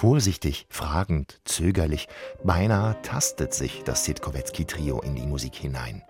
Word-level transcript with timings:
Vorsichtig, 0.00 0.64
fragend, 0.70 1.42
zögerlich, 1.44 2.08
beinahe 2.42 2.96
tastet 3.02 3.52
sich 3.52 3.82
das 3.84 4.06
Sitkowetzki-Trio 4.06 5.02
in 5.02 5.14
die 5.14 5.26
Musik 5.26 5.54
hinein. 5.54 6.02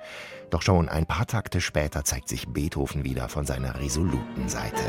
Doch 0.48 0.62
schon 0.62 0.88
ein 0.88 1.06
paar 1.06 1.26
Takte 1.26 1.60
später 1.60 2.04
zeigt 2.04 2.28
sich 2.28 2.46
Beethoven 2.46 3.02
wieder 3.02 3.28
von 3.28 3.46
seiner 3.46 3.80
resoluten 3.80 4.48
Seite. 4.48 4.80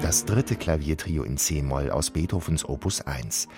Das 0.00 0.24
dritte 0.24 0.54
Klaviertrio 0.54 1.24
in 1.24 1.36
C-Moll 1.36 1.90
aus 1.90 2.10
Beethovens 2.10 2.64
Opus 2.64 3.00
1. 3.00 3.48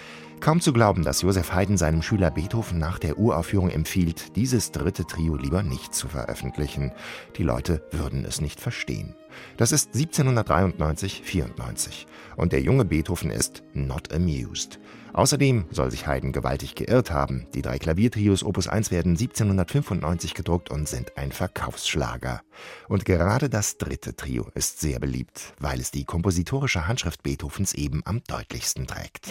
Kaum 0.45 0.61
zu 0.61 0.75
glauben, 0.75 1.05
dass 1.05 1.23
Joseph 1.23 1.55
Haydn 1.55 1.79
seinem 1.79 2.03
Schüler 2.03 2.31
Beethoven 2.31 2.79
nach 2.79 2.99
der 2.99 3.19
Uraufführung 3.19 3.71
empfiehlt, 3.71 4.37
dieses 4.37 4.73
dritte 4.73 5.07
Trio 5.07 5.37
lieber 5.37 5.63
nicht 5.63 5.95
zu 5.95 6.07
veröffentlichen. 6.07 6.93
Die 7.39 7.43
Leute 7.43 7.83
würden 7.93 8.27
es 8.27 8.43
nicht 8.43 8.61
verstehen. 8.61 9.15
Das 9.57 9.73
ist 9.73 9.95
1793, 9.95 11.23
94. 11.25 12.07
Und 12.37 12.53
der 12.53 12.61
junge 12.61 12.85
Beethoven 12.85 13.31
ist 13.31 13.63
not 13.73 14.13
amused. 14.13 14.79
Außerdem 15.15 15.65
soll 15.71 15.91
sich 15.91 16.07
Haydn 16.07 16.33
gewaltig 16.33 16.75
geirrt 16.75 17.11
haben. 17.11 17.47
Die 17.55 17.63
drei 17.63 17.79
Klaviertrios 17.79 18.45
Opus 18.45 18.69
1 18.69 18.91
werden 18.91 19.13
1795 19.13 20.35
gedruckt 20.35 20.71
und 20.71 20.89
sind 20.89 21.17
ein 21.17 21.33
Verkaufsschlager. 21.33 22.43
Und 22.89 23.07
gerade 23.07 23.49
das 23.49 23.79
dritte 23.79 24.15
Trio 24.15 24.51
ist 24.55 24.81
sehr 24.81 24.99
beliebt, 24.99 25.55
weil 25.59 25.81
es 25.81 25.91
die 25.91 26.05
kompositorische 26.05 26.87
Handschrift 26.87 27.23
Beethovens 27.23 27.73
eben 27.73 28.03
am 28.05 28.23
deutlichsten 28.27 28.87
trägt. 28.87 29.31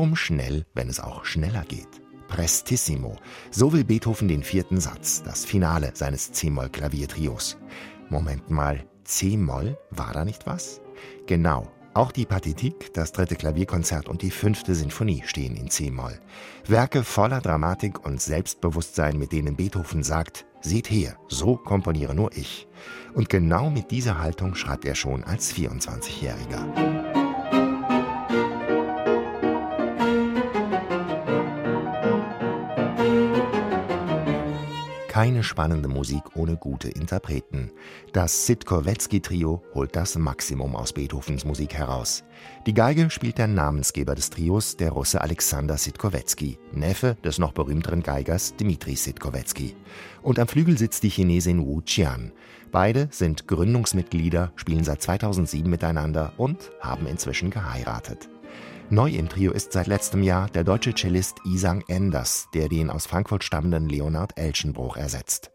Warum 0.00 0.16
schnell, 0.16 0.64
wenn 0.72 0.88
es 0.88 0.98
auch 0.98 1.26
schneller 1.26 1.62
geht? 1.68 2.00
Prestissimo. 2.26 3.16
So 3.50 3.70
will 3.74 3.84
Beethoven 3.84 4.28
den 4.28 4.42
vierten 4.42 4.80
Satz, 4.80 5.22
das 5.22 5.44
Finale 5.44 5.90
seines 5.92 6.32
C-Moll-Klaviertrios. 6.32 7.58
Moment 8.08 8.48
mal, 8.48 8.82
C-Moll, 9.04 9.76
war 9.90 10.14
da 10.14 10.24
nicht 10.24 10.46
was? 10.46 10.80
Genau, 11.26 11.70
auch 11.92 12.12
die 12.12 12.24
Partitik, 12.24 12.94
das 12.94 13.12
dritte 13.12 13.36
Klavierkonzert 13.36 14.08
und 14.08 14.22
die 14.22 14.30
fünfte 14.30 14.74
Sinfonie 14.74 15.22
stehen 15.26 15.54
in 15.54 15.68
C-Moll. 15.68 16.18
Werke 16.66 17.04
voller 17.04 17.42
Dramatik 17.42 18.02
und 18.06 18.22
Selbstbewusstsein, 18.22 19.18
mit 19.18 19.32
denen 19.32 19.54
Beethoven 19.54 20.02
sagt, 20.02 20.46
seht 20.62 20.90
her, 20.90 21.18
so 21.28 21.56
komponiere 21.56 22.14
nur 22.14 22.34
ich. 22.34 22.66
Und 23.12 23.28
genau 23.28 23.68
mit 23.68 23.90
dieser 23.90 24.18
Haltung 24.18 24.54
schreibt 24.54 24.86
er 24.86 24.94
schon 24.94 25.24
als 25.24 25.54
24-Jähriger. 25.54 27.09
Keine 35.10 35.42
spannende 35.42 35.88
Musik 35.88 36.22
ohne 36.36 36.56
gute 36.56 36.88
Interpreten. 36.88 37.72
Das 38.12 38.46
Sitkowetzki-Trio 38.46 39.60
holt 39.74 39.96
das 39.96 40.16
Maximum 40.16 40.76
aus 40.76 40.92
Beethovens 40.92 41.44
Musik 41.44 41.74
heraus. 41.74 42.22
Die 42.64 42.74
Geige 42.74 43.10
spielt 43.10 43.36
der 43.38 43.48
Namensgeber 43.48 44.14
des 44.14 44.30
Trios, 44.30 44.76
der 44.76 44.92
Russe 44.92 45.20
Alexander 45.20 45.76
Sitkowetzki, 45.76 46.60
Neffe 46.70 47.16
des 47.24 47.40
noch 47.40 47.50
berühmteren 47.50 48.04
Geigers 48.04 48.54
Dmitri 48.54 48.94
Sitkowetzki. 48.94 49.74
Und 50.22 50.38
am 50.38 50.46
Flügel 50.46 50.78
sitzt 50.78 51.02
die 51.02 51.08
Chinesin 51.08 51.66
Wu 51.66 51.80
Qian. 51.84 52.30
Beide 52.70 53.08
sind 53.10 53.48
Gründungsmitglieder, 53.48 54.52
spielen 54.54 54.84
seit 54.84 55.02
2007 55.02 55.68
miteinander 55.68 56.34
und 56.36 56.70
haben 56.78 57.08
inzwischen 57.08 57.50
geheiratet. 57.50 58.28
Neu 58.88 59.10
im 59.10 59.28
Trio 59.28 59.52
ist 59.52 59.72
seit 59.72 59.86
letztem 59.86 60.22
Jahr 60.22 60.48
der 60.48 60.64
deutsche 60.64 60.94
Cellist 60.94 61.38
Isang 61.44 61.84
Enders, 61.86 62.48
der 62.54 62.68
den 62.68 62.90
aus 62.90 63.06
Frankfurt 63.06 63.44
stammenden 63.44 63.88
Leonard 63.88 64.36
Elschenbruch 64.36 64.96
ersetzt. 64.96 65.52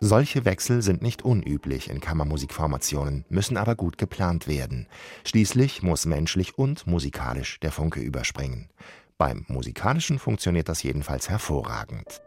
Solche 0.00 0.44
Wechsel 0.44 0.82
sind 0.82 1.00
nicht 1.00 1.22
unüblich 1.22 1.88
in 1.88 2.00
Kammermusikformationen, 2.00 3.24
müssen 3.30 3.56
aber 3.56 3.76
gut 3.76 3.96
geplant 3.96 4.46
werden. 4.46 4.88
Schließlich 5.24 5.82
muss 5.82 6.04
menschlich 6.04 6.58
und 6.58 6.86
musikalisch 6.86 7.58
der 7.60 7.72
Funke 7.72 8.00
überspringen. 8.00 8.68
Beim 9.16 9.46
musikalischen 9.48 10.18
funktioniert 10.18 10.68
das 10.68 10.82
jedenfalls 10.82 11.30
hervorragend. 11.30 12.20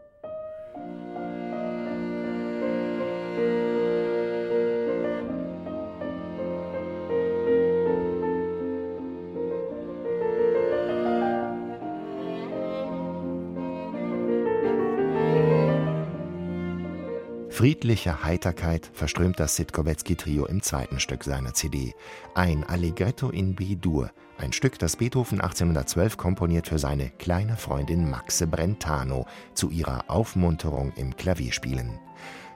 Friedliche 17.60 18.24
Heiterkeit 18.24 18.90
verströmt 18.94 19.38
das 19.38 19.54
Sitkowetzki-Trio 19.56 20.46
im 20.46 20.62
zweiten 20.62 20.98
Stück 20.98 21.24
seiner 21.24 21.52
CD. 21.52 21.92
Ein 22.34 22.64
Allegretto 22.64 23.28
in 23.28 23.54
B-Dur, 23.54 24.10
ein 24.38 24.54
Stück, 24.54 24.78
das 24.78 24.96
Beethoven 24.96 25.42
1812 25.42 26.16
komponiert 26.16 26.68
für 26.68 26.78
seine 26.78 27.10
kleine 27.10 27.58
Freundin 27.58 28.08
Maxe 28.08 28.46
Brentano 28.46 29.26
zu 29.52 29.68
ihrer 29.68 30.04
Aufmunterung 30.08 30.94
im 30.96 31.14
Klavierspielen. 31.14 31.98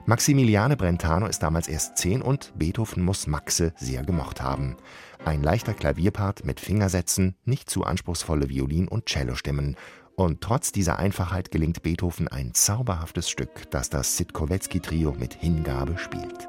Maximiliane 0.07 0.77
Brentano 0.77 1.25
ist 1.25 1.41
damals 1.41 1.67
erst 1.67 1.97
zehn 1.97 2.21
und 2.21 2.53
Beethoven 2.55 3.03
muss 3.03 3.25
Maxe 3.25 3.73
sehr 3.75 4.03
gemocht 4.03 4.39
haben. 4.39 4.77
Ein 5.25 5.41
leichter 5.41 5.73
Klavierpart 5.73 6.45
mit 6.45 6.59
Fingersätzen, 6.59 7.35
nicht 7.43 7.71
zu 7.71 7.85
anspruchsvolle 7.85 8.47
Violin- 8.47 8.87
und 8.87 9.09
Cellostimmen 9.09 9.75
und 10.15 10.41
trotz 10.41 10.71
dieser 10.71 10.99
Einfachheit 10.99 11.49
gelingt 11.49 11.81
Beethoven 11.81 12.27
ein 12.27 12.53
zauberhaftes 12.53 13.29
Stück, 13.31 13.69
das 13.71 13.89
das 13.89 14.15
Sitkowetzki-Trio 14.17 15.15
mit 15.17 15.33
Hingabe 15.33 15.97
spielt. 15.97 16.47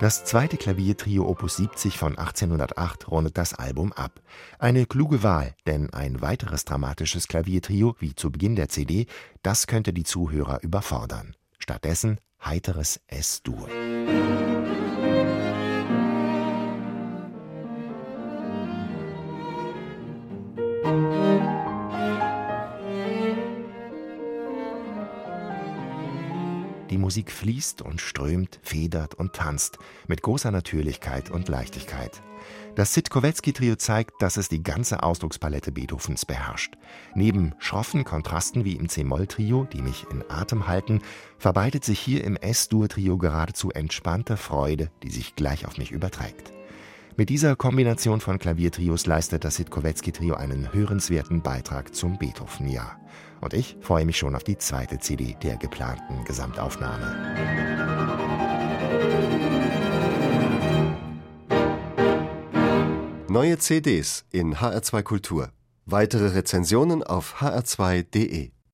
Das 0.00 0.24
zweite 0.24 0.56
Klaviertrio 0.56 1.28
Opus 1.28 1.56
70 1.56 1.98
von 1.98 2.16
1808 2.16 3.10
rundet 3.10 3.36
das 3.36 3.52
Album 3.52 3.92
ab. 3.92 4.22
Eine 4.58 4.86
kluge 4.86 5.22
Wahl, 5.22 5.54
denn 5.66 5.92
ein 5.92 6.22
weiteres 6.22 6.64
dramatisches 6.64 7.28
Klaviertrio, 7.28 7.94
wie 7.98 8.14
zu 8.14 8.32
Beginn 8.32 8.56
der 8.56 8.70
CD, 8.70 9.04
das 9.42 9.66
könnte 9.66 9.92
die 9.92 10.04
Zuhörer 10.04 10.62
überfordern. 10.62 11.36
Stattdessen 11.58 12.18
heiteres 12.42 13.02
S-Dur. 13.08 13.68
Die 26.90 26.98
Musik 26.98 27.30
fließt 27.30 27.82
und 27.82 28.00
strömt, 28.00 28.58
federt 28.62 29.14
und 29.14 29.32
tanzt 29.32 29.78
mit 30.08 30.22
großer 30.22 30.50
Natürlichkeit 30.50 31.30
und 31.30 31.48
Leichtigkeit. 31.48 32.20
Das 32.74 32.94
Sitkowetzki-Trio 32.94 33.76
zeigt, 33.76 34.22
dass 34.22 34.36
es 34.36 34.48
die 34.48 34.62
ganze 34.62 35.02
Ausdruckspalette 35.02 35.72
Beethovens 35.72 36.24
beherrscht. 36.24 36.74
Neben 37.14 37.54
schroffen 37.58 38.04
Kontrasten 38.04 38.64
wie 38.64 38.76
im 38.76 38.88
C-Moll-Trio, 38.88 39.66
die 39.72 39.82
mich 39.82 40.06
in 40.10 40.24
Atem 40.28 40.66
halten, 40.66 41.02
verbreitet 41.38 41.84
sich 41.84 42.00
hier 42.00 42.24
im 42.24 42.36
S-Dur-Trio 42.36 43.18
geradezu 43.18 43.70
entspannte 43.70 44.36
Freude, 44.36 44.90
die 45.02 45.10
sich 45.10 45.36
gleich 45.36 45.66
auf 45.66 45.78
mich 45.78 45.90
überträgt. 45.90 46.52
Mit 47.16 47.28
dieser 47.28 47.56
Kombination 47.56 48.20
von 48.20 48.38
Klaviertrios 48.38 49.06
leistet 49.06 49.44
das 49.44 49.56
Sitkowetzki-Trio 49.56 50.34
einen 50.34 50.72
hörenswerten 50.72 51.42
Beitrag 51.42 51.94
zum 51.94 52.18
Beethoven-Jahr. 52.18 52.98
Und 53.40 53.52
ich 53.52 53.76
freue 53.80 54.04
mich 54.04 54.16
schon 54.16 54.34
auf 54.34 54.44
die 54.44 54.58
zweite 54.58 54.98
CD 54.98 55.36
der 55.42 55.56
geplanten 55.56 56.24
Gesamtaufnahme. 56.24 57.16
Neue 63.28 63.58
CDs 63.58 64.24
in 64.30 64.56
HR2 64.56 65.02
Kultur. 65.02 65.50
Weitere 65.86 66.28
Rezensionen 66.28 67.02
auf 67.02 67.40
hr2.de 67.40 68.50